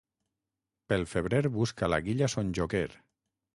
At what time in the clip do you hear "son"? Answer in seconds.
2.37-2.53